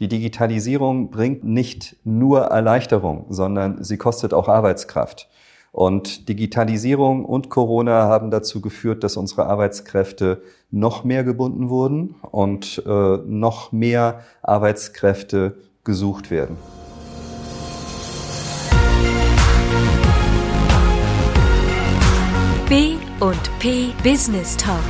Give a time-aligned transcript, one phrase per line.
[0.00, 5.28] Die Digitalisierung bringt nicht nur Erleichterung, sondern sie kostet auch Arbeitskraft.
[5.70, 12.82] Und Digitalisierung und Corona haben dazu geführt, dass unsere Arbeitskräfte noch mehr gebunden wurden und
[12.86, 16.56] äh, noch mehr Arbeitskräfte gesucht werden.
[22.68, 24.80] B und P Business Talk.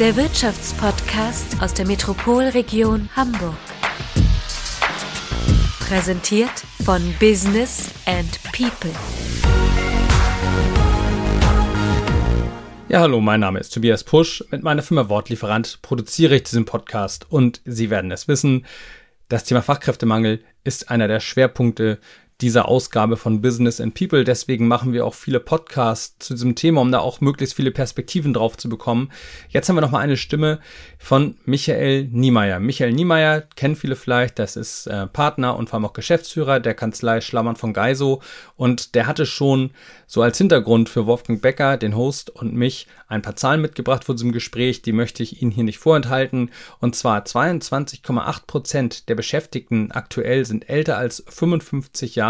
[0.00, 3.54] Der Wirtschaftspodcast aus der Metropolregion Hamburg.
[5.78, 8.90] Präsentiert von Business and People.
[12.88, 14.42] Ja, hallo, mein Name ist Tobias Pusch.
[14.50, 18.64] Mit meiner Firma Wortlieferant produziere ich diesen Podcast und Sie werden es wissen,
[19.28, 21.98] das Thema Fachkräftemangel ist einer der Schwerpunkte
[22.40, 24.24] dieser Ausgabe von Business and People.
[24.24, 28.32] Deswegen machen wir auch viele Podcasts zu diesem Thema, um da auch möglichst viele Perspektiven
[28.32, 29.10] drauf zu bekommen.
[29.48, 30.60] Jetzt haben wir noch mal eine Stimme
[30.98, 32.60] von Michael Niemeyer.
[32.60, 36.74] Michael Niemeyer kennen viele vielleicht, das ist äh, Partner und vor allem auch Geschäftsführer der
[36.74, 38.22] Kanzlei Schlammern von Geiso
[38.56, 39.70] und der hatte schon
[40.06, 44.14] so als Hintergrund für Wolfgang Becker, den Host und mich ein paar Zahlen mitgebracht vor
[44.14, 46.50] diesem Gespräch, die möchte ich Ihnen hier nicht vorenthalten.
[46.78, 52.29] Und zwar 22,8 Prozent der Beschäftigten aktuell sind älter als 55 Jahre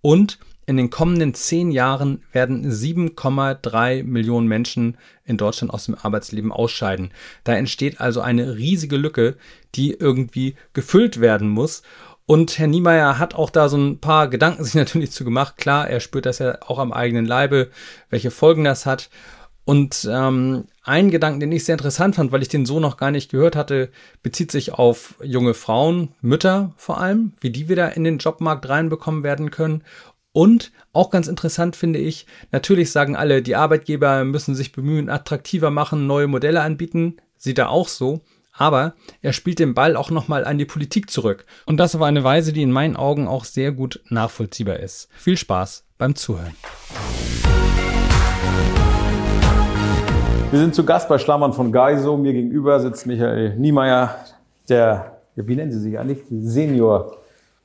[0.00, 6.52] und in den kommenden zehn Jahren werden 7,3 Millionen Menschen in Deutschland aus dem Arbeitsleben
[6.52, 7.10] ausscheiden.
[7.44, 9.36] Da entsteht also eine riesige Lücke,
[9.74, 11.82] die irgendwie gefüllt werden muss.
[12.26, 15.56] Und Herr Niemeyer hat auch da so ein paar Gedanken sich natürlich zu gemacht.
[15.56, 17.70] Klar, er spürt das ja auch am eigenen Leibe,
[18.10, 19.08] welche Folgen das hat.
[19.68, 23.10] Und ähm, ein Gedanken, den ich sehr interessant fand, weil ich den so noch gar
[23.10, 23.90] nicht gehört hatte,
[24.22, 29.22] bezieht sich auf junge Frauen, Mütter vor allem, wie die wieder in den Jobmarkt reinbekommen
[29.24, 29.84] werden können.
[30.32, 35.70] Und auch ganz interessant finde ich, natürlich sagen alle, die Arbeitgeber müssen sich bemühen, attraktiver
[35.70, 37.18] machen, neue Modelle anbieten.
[37.36, 38.22] Sieht er auch so.
[38.54, 41.44] Aber er spielt den Ball auch nochmal an die Politik zurück.
[41.66, 45.10] Und das auf eine Weise, die in meinen Augen auch sehr gut nachvollziehbar ist.
[45.18, 46.54] Viel Spaß beim Zuhören.
[50.50, 52.16] Wir sind zu Gast bei Schlammern von Geiso.
[52.16, 54.14] Mir gegenüber sitzt Michael Niemeyer,
[54.68, 56.20] der, wie nennen Sie sich eigentlich?
[56.30, 57.18] Senior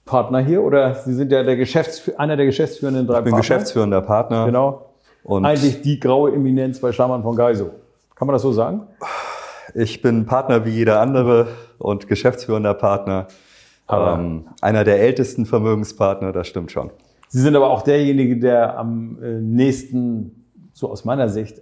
[0.05, 3.37] Partner hier oder Sie sind ja der Geschäfts einer der geschäftsführenden drei ich bin Partner?
[3.41, 4.45] geschäftsführender Partner.
[4.45, 4.89] Genau.
[5.23, 7.69] Und Eigentlich die graue Eminenz bei Schlammern von Geiso.
[8.15, 8.81] Kann man das so sagen?
[9.73, 13.27] Ich bin Partner wie jeder andere und geschäftsführender Partner.
[13.87, 16.89] Aber- ähm, einer der ältesten Vermögenspartner, das stimmt schon.
[17.29, 21.61] Sie sind aber auch derjenige, der am äh, nächsten, so aus meiner Sicht,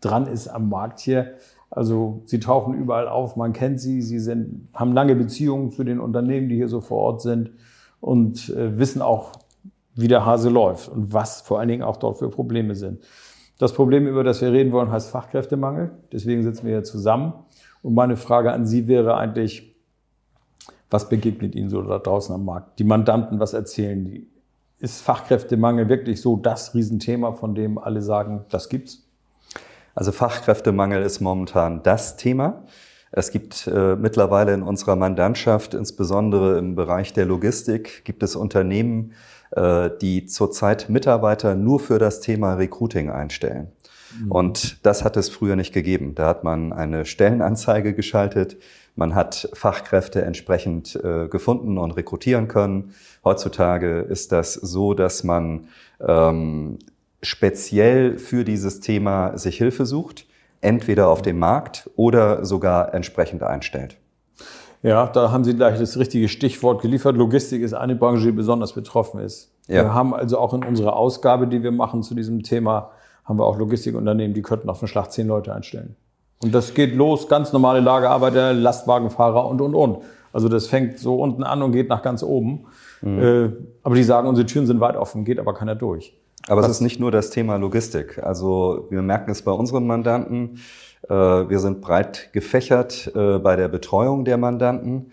[0.00, 1.34] dran ist am Markt hier.
[1.70, 6.00] Also Sie tauchen überall auf, man kennt Sie, Sie sind, haben lange Beziehungen zu den
[6.00, 7.50] Unternehmen, die hier so vor Ort sind
[8.00, 9.32] und äh, wissen auch,
[9.94, 13.02] wie der Hase läuft und was vor allen Dingen auch dort für Probleme sind.
[13.58, 15.92] Das Problem, über das wir reden wollen, heißt Fachkräftemangel.
[16.12, 17.32] Deswegen sitzen wir hier zusammen.
[17.82, 19.76] Und meine Frage an Sie wäre eigentlich,
[20.90, 22.78] was begegnet Ihnen so da draußen am Markt?
[22.78, 24.28] Die Mandanten, was erzählen die?
[24.78, 29.01] Ist Fachkräftemangel wirklich so das Riesenthema, von dem alle sagen, das gibt's?
[29.94, 32.64] Also Fachkräftemangel ist momentan das Thema.
[33.10, 39.12] Es gibt äh, mittlerweile in unserer Mandantschaft, insbesondere im Bereich der Logistik, gibt es Unternehmen,
[39.50, 43.70] äh, die zurzeit Mitarbeiter nur für das Thema Recruiting einstellen.
[44.28, 46.14] Und das hat es früher nicht gegeben.
[46.14, 48.56] Da hat man eine Stellenanzeige geschaltet,
[48.94, 52.94] man hat Fachkräfte entsprechend äh, gefunden und rekrutieren können.
[53.24, 56.78] Heutzutage ist das so, dass man ähm,
[57.22, 60.26] speziell für dieses Thema sich Hilfe sucht,
[60.60, 63.98] entweder auf dem Markt oder sogar entsprechend einstellt.
[64.82, 67.16] Ja, da haben Sie gleich das richtige Stichwort geliefert.
[67.16, 69.52] Logistik ist eine Branche, die besonders betroffen ist.
[69.68, 69.84] Ja.
[69.84, 72.90] Wir haben also auch in unserer Ausgabe, die wir machen zu diesem Thema,
[73.24, 75.94] haben wir auch Logistikunternehmen, die könnten auf den Schlag zehn Leute einstellen.
[76.42, 79.98] Und das geht los, ganz normale Lagerarbeiter, Lastwagenfahrer und, und, und.
[80.32, 82.66] Also das fängt so unten an und geht nach ganz oben.
[83.04, 83.50] Äh,
[83.82, 86.16] aber die sagen, unsere Türen sind weit offen, geht aber keiner durch.
[86.48, 88.18] Aber es ist nicht nur das Thema Logistik.
[88.22, 90.60] Also wir merken es bei unseren Mandanten.
[91.08, 95.12] Äh, Wir sind breit gefächert äh, bei der Betreuung der Mandanten.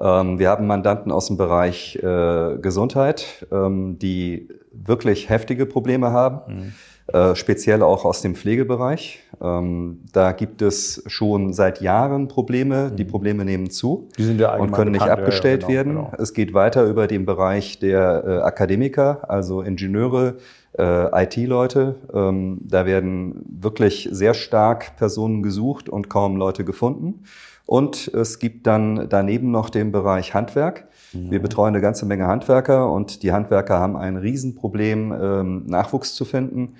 [0.00, 6.72] Ähm, Wir haben Mandanten aus dem Bereich äh, Gesundheit, ähm, die wirklich heftige Probleme haben,
[7.12, 9.20] äh, speziell auch aus dem Pflegebereich.
[9.42, 12.90] Ähm, Da gibt es schon seit Jahren Probleme.
[12.90, 15.72] Die Probleme nehmen zu Die sind ja und können nicht bekannt, ja, ja, abgestellt genau,
[15.72, 15.94] werden.
[15.94, 16.12] genau.
[16.18, 20.36] Es geht weiter über den Bereich der äh, Akademiker, also Ingenieure,
[20.78, 21.96] äh, IT-Leute.
[22.12, 27.24] Ähm, da werden wirklich sehr stark Personen gesucht und kaum Leute gefunden.
[27.66, 30.88] Und es gibt dann daneben noch den Bereich Handwerk.
[31.12, 36.24] Wir betreuen eine ganze Menge Handwerker und die Handwerker haben ein Riesenproblem, ähm, Nachwuchs zu
[36.24, 36.74] finden.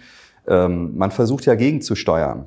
[0.51, 2.47] Ähm, man versucht ja gegenzusteuern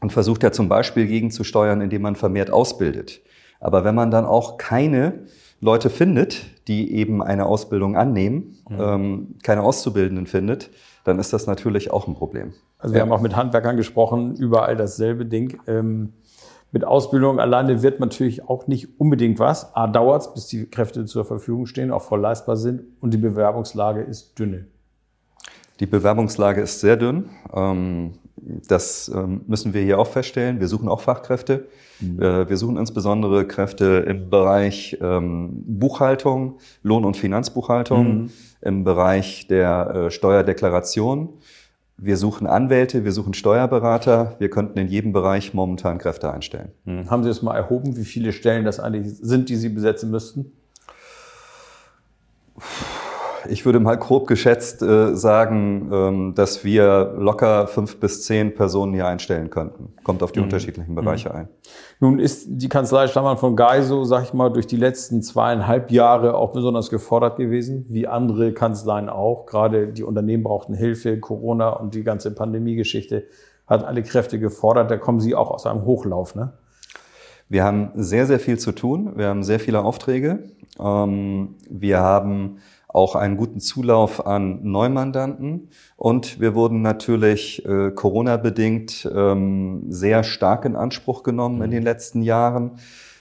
[0.00, 3.20] und versucht ja zum Beispiel gegenzusteuern, indem man vermehrt ausbildet.
[3.60, 5.24] Aber wenn man dann auch keine
[5.60, 8.76] Leute findet, die eben eine Ausbildung annehmen, Mhm.
[8.80, 10.70] ähm, keine Auszubildenden findet,
[11.04, 12.52] dann ist das natürlich auch ein Problem.
[12.78, 13.04] Also wir Ja.
[13.06, 15.58] haben auch mit Handwerkern gesprochen, überall dasselbe Ding.
[15.66, 16.12] Ähm,
[16.72, 19.74] mit Ausbildung alleine wird natürlich auch nicht unbedingt was.
[19.76, 23.18] A, dauert es, bis die Kräfte zur Verfügung stehen, auch voll leistbar sind und die
[23.18, 24.66] Bewerbungslage ist dünne.
[25.80, 27.30] Die Bewerbungslage ist sehr dünn.
[27.54, 28.12] Ähm,
[28.68, 30.60] Das ähm, müssen wir hier auch feststellen.
[30.60, 31.66] Wir suchen auch Fachkräfte.
[32.02, 38.30] Äh, Wir suchen insbesondere Kräfte im Bereich ähm, Buchhaltung, Lohn- und Finanzbuchhaltung,
[38.60, 41.30] im Bereich der äh, Steuerdeklaration.
[41.96, 44.34] Wir suchen Anwälte, wir suchen Steuerberater.
[44.40, 46.72] Wir könnten in jedem Bereich momentan Kräfte einstellen.
[47.08, 50.52] Haben Sie das mal erhoben, wie viele Stellen das eigentlich sind, die Sie besetzen müssten?
[53.48, 58.94] Ich würde mal grob geschätzt äh, sagen, ähm, dass wir locker fünf bis zehn Personen
[58.94, 59.92] hier einstellen könnten.
[60.02, 61.48] Kommt auf die unterschiedlichen Bereiche ein.
[62.00, 66.34] Nun ist die Kanzlei Stammann von Geiso, sag ich mal, durch die letzten zweieinhalb Jahre
[66.34, 69.46] auch besonders gefordert gewesen, wie andere Kanzleien auch.
[69.46, 73.24] Gerade die Unternehmen brauchten Hilfe, Corona und die ganze Pandemie-Geschichte
[73.66, 74.90] hat alle Kräfte gefordert.
[74.90, 76.52] Da kommen Sie auch aus einem Hochlauf, ne?
[77.48, 79.12] Wir haben sehr, sehr viel zu tun.
[79.16, 80.44] Wir haben sehr viele Aufträge.
[80.80, 82.58] Ähm, wir haben
[82.94, 85.68] auch einen guten Zulauf an Neumandanten.
[85.96, 92.22] Und wir wurden natürlich äh, Corona-bedingt ähm, sehr stark in Anspruch genommen in den letzten
[92.22, 92.72] Jahren.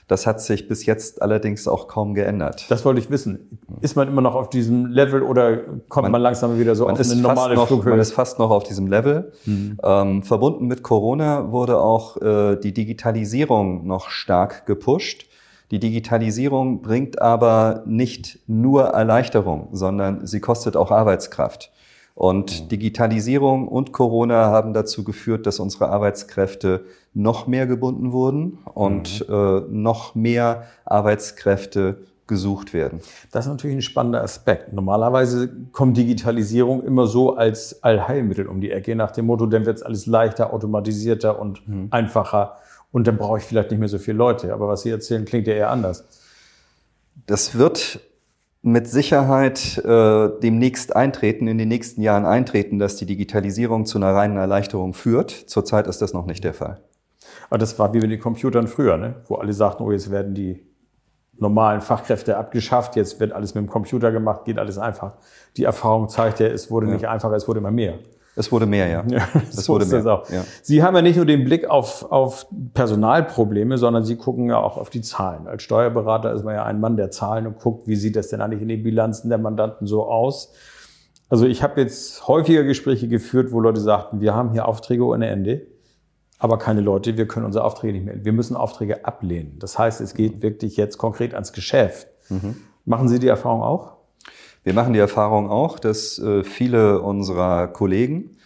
[0.08, 2.66] Das hat sich bis jetzt allerdings auch kaum geändert.
[2.70, 3.58] Das wollte ich wissen.
[3.82, 5.58] Ist man immer noch auf diesem Level oder
[5.90, 7.92] kommt man, Man- langsam wieder so auf eine normale noch, Flughöhe?
[7.92, 9.32] man ist fast noch auf diesem Level.
[9.48, 15.26] Ähm, verbunden mit Corona wurde auch äh, die Digitalisierung noch stark gepusht.
[15.72, 21.72] Die Digitalisierung bringt aber nicht nur Erleichterung, sondern sie kostet auch Arbeitskraft.
[22.16, 29.26] Und Digitalisierung und Corona haben dazu geführt, dass unsere Arbeitskräfte noch mehr gebunden wurden und
[29.28, 33.02] äh, noch mehr Arbeitskräfte gesucht werden.
[33.32, 34.74] Das ist natürlich ein spannender Aspekt.
[34.74, 39.78] Normalerweise kommt Digitalisierung immer so als Allheilmittel um die Ecke, nach dem Motto, dann wird
[39.78, 41.62] es alles leichter, automatisierter und
[41.92, 42.58] einfacher
[42.94, 44.54] und dann brauche ich vielleicht nicht mehr so viele Leute.
[44.54, 46.06] Aber was Sie erzählen, klingt ja eher anders.
[47.26, 48.00] Das wird
[48.62, 54.14] mit Sicherheit äh, demnächst eintreten, in den nächsten Jahren eintreten, dass die Digitalisierung zu einer
[54.14, 55.32] reinen Erleichterung führt.
[55.32, 56.82] Zurzeit ist das noch nicht der Fall.
[57.50, 59.16] Aber das war wie mit den Computern früher, ne?
[59.28, 60.64] wo alle sagten, oh, jetzt werden die
[61.36, 65.14] normalen Fachkräfte abgeschafft, jetzt wird alles mit dem Computer gemacht, geht alles einfach.
[65.58, 67.98] Die Erfahrung zeigt ja, es wurde nicht einfacher, es wurde immer mehr.
[68.36, 69.04] Es wurde mehr, ja.
[69.10, 69.98] Ja, es so wurde mehr.
[69.98, 70.30] das auch.
[70.30, 70.44] Ja.
[70.62, 74.78] Sie haben ja nicht nur den Blick auf, auf Personalprobleme, sondern Sie gucken ja auch
[74.78, 75.48] auf die Zahlen.
[75.48, 78.42] Als Steuerberater ist man ja ein Mann der Zahlen und guckt, wie sieht das denn
[78.42, 80.54] eigentlich in den Bilanzen der Mandanten so aus.
[81.30, 85.28] Also ich habe jetzt häufiger Gespräche geführt, wo Leute sagten, wir haben hier Aufträge ohne
[85.28, 85.66] Ende,
[86.38, 88.24] aber keine Leute, wir können unsere Aufträge nicht mehr.
[88.26, 89.58] Wir müssen Aufträge ablehnen.
[89.60, 92.08] Das heißt, es geht wirklich jetzt konkret ans Geschäft.
[92.86, 93.93] Machen Sie die Erfahrung auch?
[94.64, 98.38] Wir machen die Erfahrung auch, dass äh, viele unserer Kollegen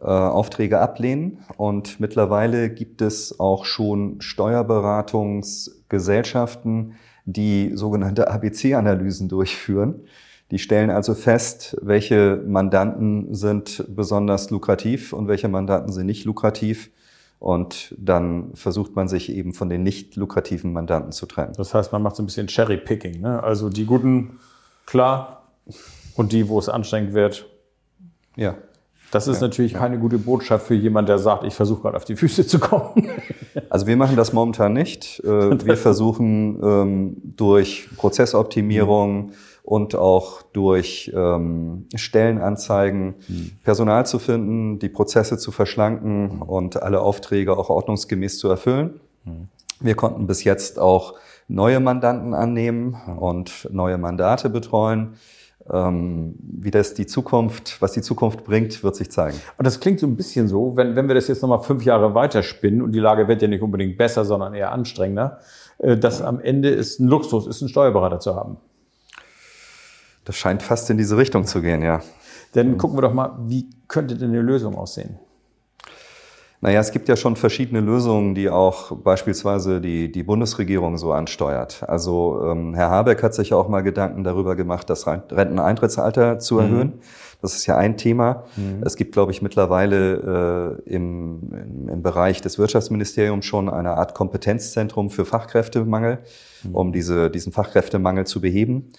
[0.00, 6.94] äh, Aufträge ablehnen und mittlerweile gibt es auch schon Steuerberatungsgesellschaften,
[7.24, 10.04] die sogenannte ABC-Analysen durchführen.
[10.50, 16.90] Die stellen also fest, welche Mandanten sind besonders lukrativ und welche Mandanten sind nicht lukrativ.
[17.40, 21.52] Und dann versucht man sich eben von den nicht lukrativen Mandanten zu trennen.
[21.56, 23.20] Das heißt, man macht so ein bisschen Cherry-Picking.
[23.20, 23.42] Ne?
[23.42, 24.38] Also die guten,
[24.86, 25.43] klar,
[26.16, 27.46] und die, wo es anstrengend wird.
[28.36, 28.56] Ja.
[29.10, 32.16] Das ist natürlich keine gute Botschaft für jemanden, der sagt, ich versuche gerade auf die
[32.16, 33.08] Füße zu kommen.
[33.70, 35.20] Also wir machen das momentan nicht.
[35.24, 35.28] Äh,
[35.64, 39.30] Wir versuchen ähm, durch Prozessoptimierung
[39.62, 43.14] und auch durch ähm, Stellenanzeigen
[43.62, 49.00] Personal zu finden, die Prozesse zu verschlanken und alle Aufträge auch ordnungsgemäß zu erfüllen.
[49.80, 51.14] Wir konnten bis jetzt auch
[51.48, 55.14] neue Mandanten annehmen und neue Mandate betreuen.
[55.72, 59.38] Ähm, Wie das die Zukunft, was die Zukunft bringt, wird sich zeigen.
[59.56, 62.14] Und das klingt so ein bisschen so, wenn, wenn wir das jetzt nochmal fünf Jahre
[62.14, 65.40] weiterspinnen und die Lage wird ja nicht unbedingt besser, sondern eher anstrengender,
[65.78, 68.58] äh, dass am Ende ist ein Luxus, ist einen Steuerberater zu haben.
[70.24, 72.00] Das scheint fast in diese Richtung zu gehen, ja.
[72.52, 75.18] Dann gucken wir doch mal, wie könnte denn eine Lösung aussehen?
[76.64, 81.84] Naja, es gibt ja schon verschiedene Lösungen, die auch beispielsweise die, die Bundesregierung so ansteuert.
[81.86, 86.60] Also ähm, Herr Habeck hat sich ja auch mal Gedanken darüber gemacht, das Renteneintrittsalter zu
[86.60, 86.94] erhöhen.
[87.42, 88.44] Das ist ja ein Thema.
[88.82, 94.14] Es gibt, glaube ich, mittlerweile äh, im, im, im Bereich des Wirtschaftsministeriums schon eine Art
[94.14, 96.20] Kompetenzzentrum für Fachkräftemangel,
[96.72, 98.90] um diese, diesen Fachkräftemangel zu beheben.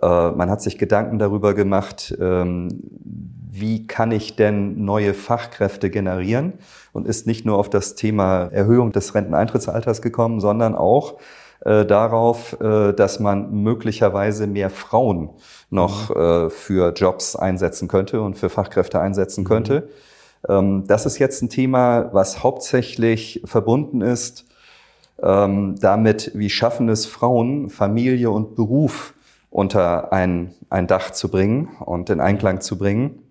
[0.00, 2.68] Äh, man hat sich Gedanken darüber gemacht, ähm,
[3.50, 6.54] wie kann ich denn neue Fachkräfte generieren
[6.92, 11.18] und ist nicht nur auf das Thema Erhöhung des Renteneintrittsalters gekommen, sondern auch
[11.64, 15.30] äh, darauf, äh, dass man möglicherweise mehr Frauen
[15.68, 16.20] noch mhm.
[16.20, 19.48] äh, für Jobs einsetzen könnte und für Fachkräfte einsetzen mhm.
[19.48, 19.88] könnte.
[20.48, 24.46] Ähm, das ist jetzt ein Thema, was hauptsächlich verbunden ist
[25.22, 29.11] ähm, damit, wie schaffen es Frauen, Familie und Beruf
[29.52, 33.22] unter ein, ein Dach zu bringen und in Einklang zu bringen.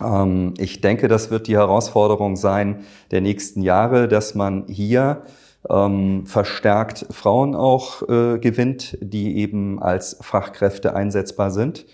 [0.00, 5.24] Ähm, ich denke, das wird die Herausforderung sein der nächsten Jahre, dass man hier
[5.68, 11.86] ähm, verstärkt Frauen auch äh, gewinnt, die eben als Fachkräfte einsetzbar sind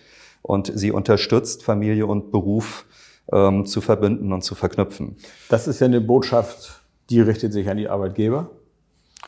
[0.42, 2.84] und sie unterstützt, Familie und Beruf
[3.32, 5.16] ähm, zu verbünden und zu verknüpfen.
[5.48, 8.50] Das ist ja eine Botschaft, die richtet sich an die Arbeitgeber.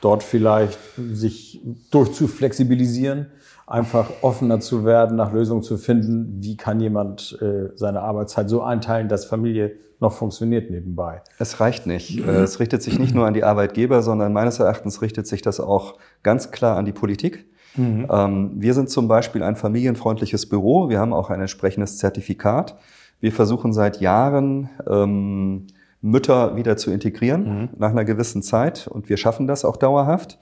[0.00, 1.60] Dort vielleicht sich
[1.90, 3.26] durchzuflexibilisieren,
[3.66, 6.38] einfach offener zu werden, nach Lösungen zu finden.
[6.40, 11.22] Wie kann jemand äh, seine Arbeitszeit so einteilen, dass Familie noch funktioniert nebenbei?
[11.38, 12.18] Es reicht nicht.
[12.18, 15.58] Äh, es richtet sich nicht nur an die Arbeitgeber, sondern meines Erachtens richtet sich das
[15.60, 17.46] auch ganz klar an die Politik.
[17.76, 18.06] Mhm.
[18.10, 20.88] Ähm, wir sind zum Beispiel ein familienfreundliches Büro.
[20.88, 22.76] Wir haben auch ein entsprechendes Zertifikat.
[23.20, 25.66] Wir versuchen seit Jahren, ähm,
[26.06, 27.68] Mütter wieder zu integrieren mhm.
[27.78, 30.38] nach einer gewissen Zeit und wir schaffen das auch dauerhaft.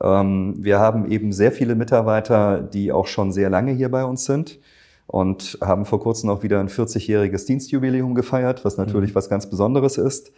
[0.00, 4.24] Ähm, wir haben eben sehr viele Mitarbeiter, die auch schon sehr lange hier bei uns
[4.24, 4.58] sind
[5.06, 9.14] und haben vor kurzem auch wieder ein 40-jähriges Dienstjubiläum gefeiert, was natürlich mhm.
[9.14, 10.32] was ganz Besonderes ist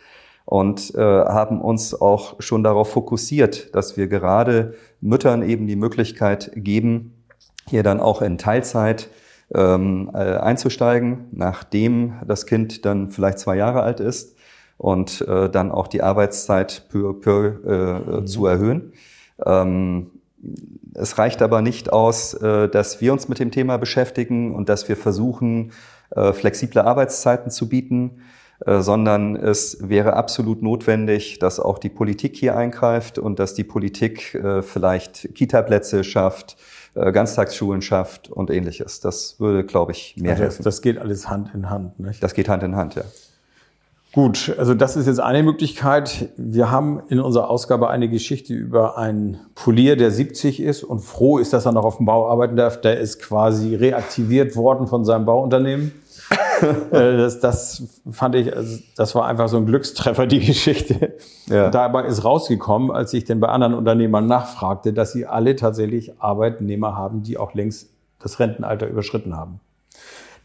[0.45, 6.53] und äh, haben uns auch schon darauf fokussiert, dass wir gerade Müttern eben die Möglichkeit
[6.55, 7.25] geben,
[7.67, 9.11] hier dann auch in Teilzeit
[9.55, 14.38] ähm, äh, einzusteigen, nachdem das Kind dann vielleicht zwei Jahre alt ist
[14.79, 18.27] und äh, dann auch die Arbeitszeit peu, peu äh, mhm.
[18.27, 18.93] zu erhöhen.
[19.45, 20.11] Ähm,
[20.95, 24.89] es reicht aber nicht aus, äh, dass wir uns mit dem Thema beschäftigen und dass
[24.89, 25.73] wir versuchen,
[26.11, 28.23] äh, flexible Arbeitszeiten zu bieten,
[28.65, 33.65] äh, sondern es wäre absolut notwendig, dass auch die Politik hier eingreift und dass die
[33.65, 36.57] Politik vielleicht Kita-Plätze schafft,
[36.95, 38.99] Ganztagsschulen schafft und ähnliches.
[39.01, 40.63] Das würde, glaube ich, mehr also helfen.
[40.65, 42.01] Das geht alles Hand in Hand.
[42.01, 42.23] Nicht?
[42.23, 43.03] Das geht Hand in Hand, ja.
[44.15, 46.31] Gut, also das ist jetzt eine Möglichkeit.
[46.37, 51.37] Wir haben in unserer Ausgabe eine Geschichte über einen Polier, der 70 ist und froh
[51.39, 52.81] ist, dass er noch auf dem Bau arbeiten darf.
[52.81, 55.93] Der ist quasi reaktiviert worden von seinem Bauunternehmen.
[56.61, 61.15] Äh, das, das fand ich, also das war einfach so ein Glückstreffer, die Geschichte.
[61.47, 61.71] Ja.
[61.71, 66.97] Dabei ist rausgekommen, als ich denn bei anderen Unternehmern nachfragte, dass sie alle tatsächlich Arbeitnehmer
[66.97, 69.61] haben, die auch längst das Rentenalter überschritten haben.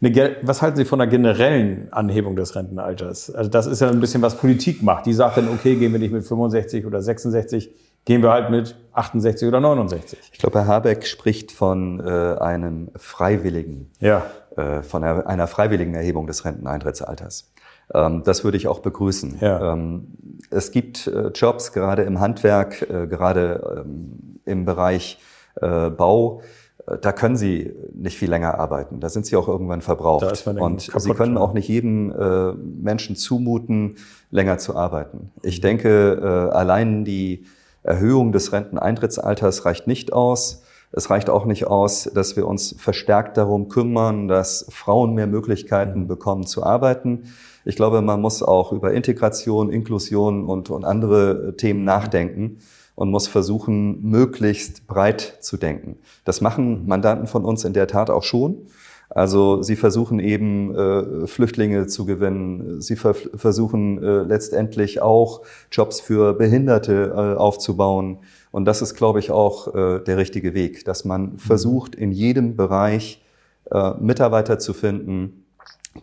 [0.04, 3.34] Eine, was halten Sie von einer generellen Anhebung des Rentenalters?
[3.34, 5.06] Also das ist ja ein bisschen, was Politik macht.
[5.06, 8.76] Die sagt dann, okay, gehen wir nicht mit 65 oder 66, gehen wir halt mit
[8.92, 10.18] 68 oder 69.
[10.32, 14.26] Ich glaube, Herr Habeck spricht von äh, einem freiwilligen, ja.
[14.56, 17.50] äh, von einer, einer, freiwilligen Erhebung des Renteneintrittsalters.
[17.94, 19.38] Ähm, das würde ich auch begrüßen.
[19.40, 19.72] Ja.
[19.72, 20.08] Ähm,
[20.50, 25.18] es gibt äh, Jobs, gerade im Handwerk, äh, gerade ähm, im Bereich
[25.60, 26.42] äh, Bau,
[26.86, 29.00] da können sie nicht viel länger arbeiten.
[29.00, 30.46] Da sind sie auch irgendwann verbraucht.
[30.46, 33.96] und sie können auch nicht jedem äh, Menschen zumuten,
[34.30, 35.30] länger zu arbeiten.
[35.42, 37.46] Ich denke, äh, allein die
[37.82, 40.62] Erhöhung des Renteneintrittsalters reicht nicht aus.
[40.92, 46.02] Es reicht auch nicht aus, dass wir uns verstärkt darum kümmern, dass Frauen mehr Möglichkeiten
[46.02, 46.06] mhm.
[46.06, 47.32] bekommen zu arbeiten.
[47.64, 52.58] Ich glaube, man muss auch über Integration, Inklusion und, und andere Themen nachdenken
[52.94, 55.96] und muss versuchen, möglichst breit zu denken.
[56.24, 58.66] Das machen Mandanten von uns in der Tat auch schon.
[59.10, 62.80] Also sie versuchen eben äh, Flüchtlinge zu gewinnen.
[62.80, 68.18] Sie ver versuchen äh, letztendlich auch Jobs für Behinderte äh, aufzubauen.
[68.50, 71.38] Und das ist, glaube ich, auch äh, der richtige Weg, dass man mhm.
[71.38, 73.22] versucht, in jedem Bereich
[73.70, 75.44] äh, Mitarbeiter zu finden,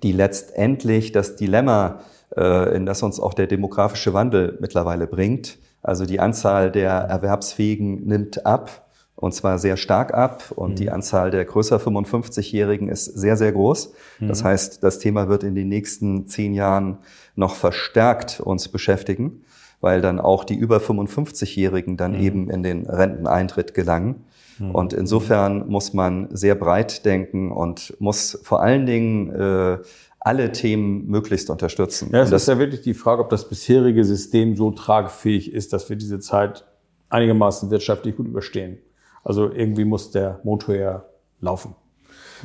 [0.04, 2.00] die letztendlich das Dilemma,
[2.36, 8.06] äh, in das uns auch der demografische Wandel mittlerweile bringt, also die Anzahl der Erwerbsfähigen
[8.06, 8.88] nimmt ab
[9.22, 10.76] und zwar sehr stark ab und mhm.
[10.76, 13.94] die Anzahl der größer 55-Jährigen ist sehr, sehr groß.
[14.20, 14.28] Mhm.
[14.28, 16.98] Das heißt, das Thema wird in den nächsten zehn Jahren
[17.36, 19.44] noch verstärkt uns beschäftigen,
[19.80, 22.22] weil dann auch die über 55-Jährigen dann mhm.
[22.22, 24.26] eben in den Renteneintritt gelangen.
[24.58, 24.72] Mhm.
[24.72, 29.78] Und insofern muss man sehr breit denken und muss vor allen Dingen äh,
[30.24, 32.10] alle Themen möglichst unterstützen.
[32.14, 35.90] Ja, es ist ja wirklich die Frage, ob das bisherige System so tragfähig ist, dass
[35.90, 36.64] wir diese Zeit
[37.10, 38.78] einigermaßen wirtschaftlich gut überstehen.
[39.24, 41.06] Also irgendwie muss der Motor ja
[41.42, 41.76] laufen.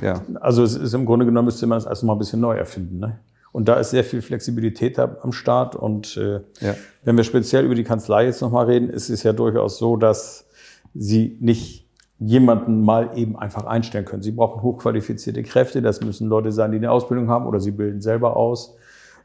[0.00, 0.22] Ja.
[0.40, 2.98] Also es ist im Grunde genommen müsste man es erst mal ein bisschen neu erfinden.
[2.98, 3.20] Ne?
[3.52, 5.76] Und da ist sehr viel Flexibilität am Start.
[5.76, 6.74] Und äh, ja.
[7.04, 10.46] wenn wir speziell über die Kanzlei jetzt nochmal reden, ist es ja durchaus so, dass
[10.94, 11.85] sie nicht
[12.18, 14.22] jemanden mal eben einfach einstellen können.
[14.22, 18.00] Sie brauchen hochqualifizierte Kräfte, das müssen Leute sein, die eine Ausbildung haben oder sie bilden
[18.00, 18.76] selber aus.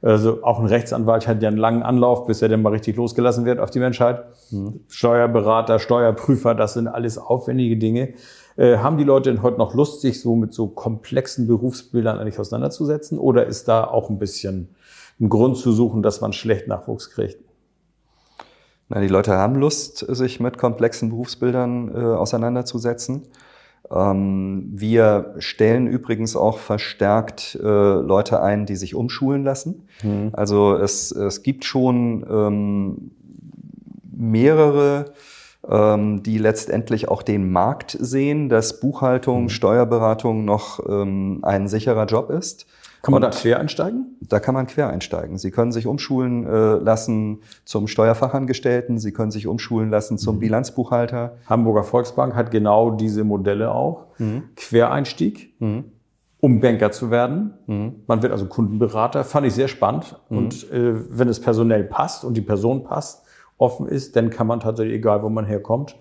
[0.01, 3.45] Also auch ein Rechtsanwalt hat ja einen langen Anlauf, bis er dann mal richtig losgelassen
[3.45, 4.25] wird auf die Menschheit.
[4.50, 4.81] Mhm.
[4.88, 8.15] Steuerberater, Steuerprüfer, das sind alles aufwendige Dinge.
[8.57, 12.39] Äh, haben die Leute denn heute noch Lust, sich so mit so komplexen Berufsbildern eigentlich
[12.39, 13.19] auseinanderzusetzen?
[13.19, 14.69] Oder ist da auch ein bisschen
[15.19, 17.38] ein Grund zu suchen, dass man schlecht Nachwuchs kriegt?
[18.93, 23.24] Na, die Leute haben Lust, sich mit komplexen Berufsbildern äh, auseinanderzusetzen.
[23.89, 29.88] Ähm, wir stellen übrigens auch verstärkt äh, Leute ein, die sich umschulen lassen.
[30.03, 30.31] Mhm.
[30.33, 33.12] Also es, es gibt schon ähm,
[34.12, 35.13] mehrere,
[35.68, 39.50] ähm, die letztendlich auch den Markt sehen, dass Buchhaltung, mhm.
[39.50, 42.65] Steuerberatung noch ähm, ein sicherer Job ist.
[43.01, 44.18] Kann man und da quer einsteigen?
[44.22, 45.39] Da kann man quer einsteigen.
[45.39, 50.39] Sie können sich umschulen äh, lassen zum Steuerfachangestellten, Sie können sich umschulen lassen zum mhm.
[50.41, 51.38] Bilanzbuchhalter.
[51.48, 54.06] Hamburger Volksbank hat genau diese Modelle auch.
[54.20, 54.44] Mhm.
[54.56, 55.56] Quereinstieg.
[55.60, 55.86] Mhm
[56.41, 57.53] um Banker zu werden.
[57.68, 57.98] Mhm.
[58.08, 59.24] Man wird also Kundenberater.
[59.24, 60.20] Fand ich sehr spannend.
[60.30, 60.38] Mhm.
[60.38, 63.24] Und äh, wenn es personell passt und die Person passt,
[63.62, 65.96] offen ist, dann kann man tatsächlich, egal wo man herkommt,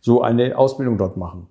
[0.00, 1.48] so eine Ausbildung dort machen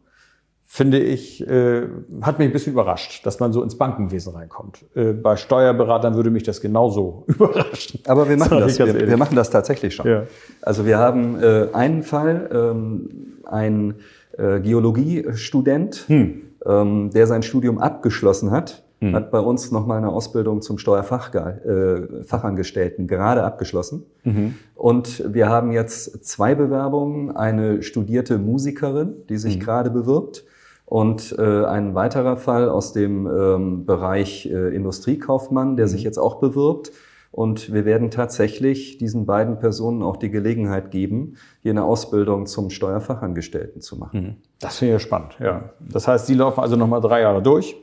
[0.75, 1.83] finde ich, äh,
[2.21, 4.83] hat mich ein bisschen überrascht, dass man so ins Bankenwesen reinkommt.
[4.95, 8.01] Äh, bei Steuerberatern würde mich das genauso überraschen.
[8.07, 10.07] Aber wir machen das, wir, wir, machen das tatsächlich schon.
[10.07, 10.23] Ja.
[10.61, 13.09] Also wir haben äh, einen Fall, ähm,
[13.45, 13.95] ein
[14.37, 16.41] äh, Geologiestudent, hm.
[16.65, 19.15] ähm, der sein Studium abgeschlossen hat, hm.
[19.15, 24.05] hat bei uns nochmal eine Ausbildung zum Steuerfachangestellten äh, gerade abgeschlossen.
[24.23, 24.55] Mhm.
[24.75, 29.61] Und wir haben jetzt zwei Bewerbungen, eine studierte Musikerin, die sich mhm.
[29.61, 30.45] gerade bewirbt
[30.85, 36.05] und äh, ein weiterer Fall aus dem ähm, Bereich äh, Industriekaufmann, der sich mhm.
[36.05, 36.91] jetzt auch bewirbt.
[37.31, 42.69] Und wir werden tatsächlich diesen beiden Personen auch die Gelegenheit geben, hier eine Ausbildung zum
[42.69, 44.21] Steuerfachangestellten zu machen.
[44.21, 44.35] Mhm.
[44.61, 45.71] Das finde ich spannend, ja.
[45.81, 47.75] Das heißt, die laufen also nochmal drei Jahre durch?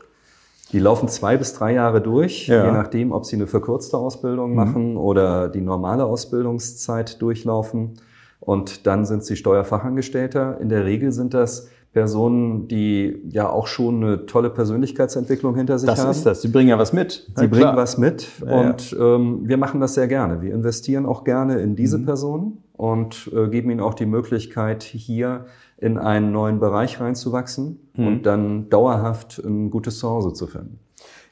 [0.72, 2.64] Die laufen zwei bis drei Jahre durch, ja.
[2.64, 4.56] je nachdem, ob sie eine verkürzte Ausbildung mhm.
[4.56, 7.94] machen oder die normale Ausbildungszeit durchlaufen.
[8.40, 10.58] Und dann sind sie Steuerfachangestellter.
[10.60, 15.86] In der Regel sind das Personen, die ja auch schon eine tolle Persönlichkeitsentwicklung hinter sich
[15.86, 16.08] das haben.
[16.08, 16.42] Das ist das.
[16.42, 17.28] Sie bringen ja was mit.
[17.36, 20.40] Sie ja, bringen was mit und ähm, wir machen das sehr gerne.
[20.40, 22.06] Wir investieren auch gerne in diese mhm.
[22.06, 25.44] Personen und äh, geben ihnen auch die Möglichkeit, hier
[25.82, 28.06] in einen neuen Bereich reinzuwachsen mhm.
[28.06, 30.78] und dann dauerhaft ein gutes Zuhause zu finden.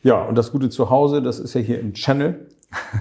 [0.03, 2.47] Ja, und das gute Zuhause, das ist ja hier im Channel.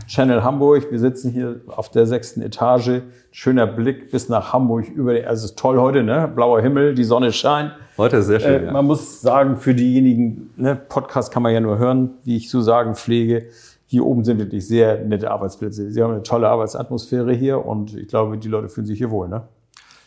[0.07, 0.91] Channel Hamburg.
[0.91, 3.01] Wir sitzen hier auf der sechsten Etage.
[3.31, 6.31] Schöner Blick bis nach Hamburg über den, also es ist toll heute, ne?
[6.33, 7.71] Blauer Himmel, die Sonne scheint.
[7.97, 8.63] Heute ist sehr schön.
[8.63, 8.71] Äh, ja.
[8.71, 12.61] Man muss sagen, für diejenigen, ne, Podcast kann man ja nur hören, wie ich zu
[12.61, 13.47] sagen pflege.
[13.85, 15.91] Hier oben sind wirklich sehr nette Arbeitsplätze.
[15.91, 19.29] Sie haben eine tolle Arbeitsatmosphäre hier und ich glaube, die Leute fühlen sich hier wohl,
[19.29, 19.43] ne?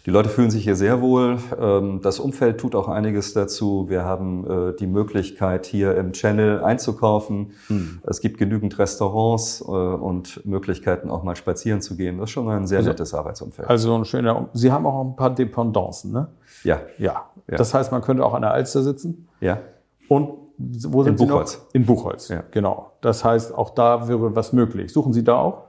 [0.05, 1.39] Die Leute fühlen sich hier sehr wohl.
[1.61, 3.89] Ähm, das Umfeld tut auch einiges dazu.
[3.89, 7.53] Wir haben äh, die Möglichkeit, hier im Channel einzukaufen.
[7.69, 8.01] Hm.
[8.05, 12.19] Es gibt genügend Restaurants äh, und Möglichkeiten, auch mal spazieren zu gehen.
[12.19, 13.69] Das ist schon ein sehr also, nettes Arbeitsumfeld.
[13.69, 14.49] Also ein schöner.
[14.55, 16.29] Sie haben auch ein paar Dependancen, ne?
[16.65, 16.81] Ja.
[16.99, 17.27] Ja.
[17.49, 17.57] ja.
[17.57, 19.29] Das heißt, man könnte auch an der Alster sitzen.
[19.41, 19.59] Ja.
[20.09, 21.59] Und wo sind In Sie Buchholz.
[21.59, 21.75] Noch?
[21.75, 22.29] In Buchholz.
[22.29, 22.43] Ja.
[22.51, 22.93] Genau.
[23.01, 24.93] Das heißt, auch da wäre was möglich.
[24.93, 25.65] Suchen Sie da auch?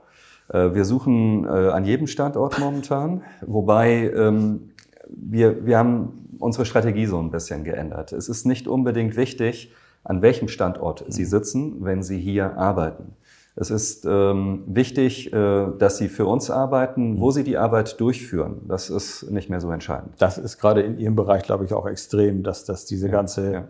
[0.48, 4.70] Äh, wir suchen äh, an jedem Standort momentan, wobei ähm,
[5.08, 8.12] wir, wir haben unsere Strategie so ein bisschen geändert.
[8.12, 13.16] Es ist nicht unbedingt wichtig, an welchem Standort Sie sitzen, wenn Sie hier arbeiten.
[13.56, 18.62] Es ist ähm, wichtig, äh, dass Sie für uns arbeiten, wo Sie die Arbeit durchführen.
[18.66, 20.14] Das ist nicht mehr so entscheidend.
[20.18, 23.64] Das ist gerade in Ihrem Bereich, glaube ich, auch extrem, dass, dass diese ganze ja.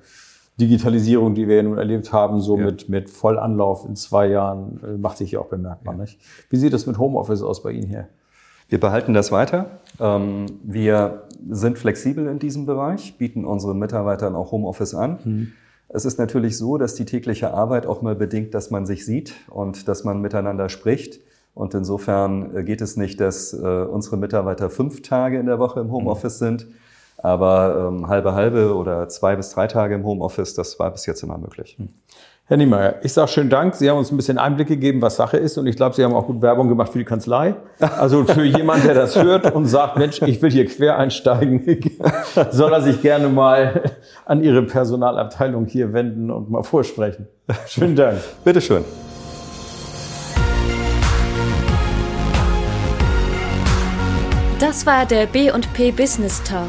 [0.61, 2.67] Digitalisierung, die wir ja nun erlebt haben, so ja.
[2.67, 5.95] mit, mit Vollanlauf in zwei Jahren, äh, macht sich hier auch bemerkbar.
[5.95, 6.01] Ja.
[6.01, 6.21] Nicht?
[6.51, 8.09] Wie sieht es mit Homeoffice aus bei Ihnen hier?
[8.69, 9.81] Wir behalten das weiter.
[10.01, 15.19] Ähm, wir sind flexibel in diesem Bereich, bieten unseren Mitarbeitern auch Homeoffice an.
[15.25, 15.53] Mhm.
[15.88, 19.35] Es ist natürlich so, dass die tägliche Arbeit auch mal bedingt, dass man sich sieht
[19.49, 21.21] und dass man miteinander spricht.
[21.55, 25.81] Und insofern äh, geht es nicht, dass äh, unsere Mitarbeiter fünf Tage in der Woche
[25.81, 26.45] im Homeoffice mhm.
[26.45, 26.67] sind,
[27.25, 31.23] aber ähm, halbe halbe oder zwei bis drei Tage im Homeoffice, das war bis jetzt
[31.23, 31.77] immer möglich.
[31.79, 31.89] Hm.
[32.47, 33.75] Herr Niemeyer, ich sage schönen Dank.
[33.75, 35.57] Sie haben uns ein bisschen Einblick gegeben, was Sache ist.
[35.57, 37.55] Und ich glaube, Sie haben auch gut Werbung gemacht für die Kanzlei.
[37.81, 41.65] Also für jemanden, der das hört und sagt, Mensch, ich will hier quer einsteigen,
[42.51, 43.93] soll er sich gerne mal
[44.27, 47.27] an Ihre Personalabteilung hier wenden und mal vorsprechen.
[47.67, 48.19] Schönen Dank.
[48.45, 48.85] Bitteschön.
[54.61, 56.69] Das war der B&P Business Talk